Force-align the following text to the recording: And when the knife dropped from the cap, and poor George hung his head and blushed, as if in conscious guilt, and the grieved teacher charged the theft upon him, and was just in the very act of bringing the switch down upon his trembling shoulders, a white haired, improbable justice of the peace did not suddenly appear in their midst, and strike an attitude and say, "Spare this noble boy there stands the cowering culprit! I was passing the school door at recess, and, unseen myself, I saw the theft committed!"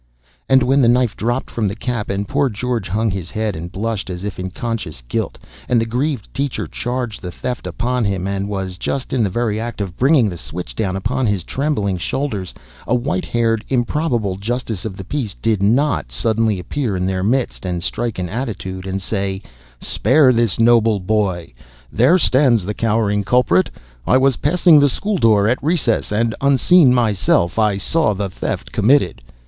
And 0.49 0.63
when 0.63 0.81
the 0.81 0.87
knife 0.87 1.15
dropped 1.15 1.51
from 1.51 1.67
the 1.67 1.75
cap, 1.75 2.09
and 2.09 2.27
poor 2.27 2.49
George 2.49 2.87
hung 2.89 3.11
his 3.11 3.29
head 3.29 3.55
and 3.55 3.71
blushed, 3.71 4.09
as 4.09 4.23
if 4.23 4.39
in 4.39 4.49
conscious 4.49 5.03
guilt, 5.07 5.37
and 5.69 5.79
the 5.79 5.85
grieved 5.85 6.33
teacher 6.33 6.65
charged 6.65 7.21
the 7.21 7.31
theft 7.31 7.67
upon 7.67 8.03
him, 8.05 8.25
and 8.27 8.49
was 8.49 8.79
just 8.79 9.13
in 9.13 9.21
the 9.21 9.29
very 9.29 9.59
act 9.59 9.79
of 9.79 9.97
bringing 9.97 10.27
the 10.27 10.37
switch 10.39 10.73
down 10.73 10.95
upon 10.95 11.27
his 11.27 11.43
trembling 11.43 11.97
shoulders, 11.97 12.51
a 12.87 12.95
white 12.95 13.25
haired, 13.25 13.63
improbable 13.67 14.37
justice 14.37 14.85
of 14.85 14.97
the 14.97 15.03
peace 15.03 15.35
did 15.39 15.61
not 15.61 16.11
suddenly 16.11 16.57
appear 16.57 16.95
in 16.97 17.05
their 17.05 17.21
midst, 17.21 17.63
and 17.63 17.83
strike 17.83 18.17
an 18.17 18.27
attitude 18.27 18.87
and 18.87 19.03
say, 19.03 19.43
"Spare 19.79 20.33
this 20.33 20.59
noble 20.59 20.99
boy 20.99 21.53
there 21.91 22.17
stands 22.17 22.65
the 22.65 22.73
cowering 22.73 23.23
culprit! 23.23 23.69
I 24.07 24.17
was 24.17 24.37
passing 24.37 24.79
the 24.79 24.89
school 24.89 25.19
door 25.19 25.47
at 25.47 25.63
recess, 25.63 26.11
and, 26.11 26.33
unseen 26.41 26.91
myself, 26.91 27.59
I 27.59 27.77
saw 27.77 28.15
the 28.15 28.31
theft 28.31 28.71
committed!" 28.71 29.21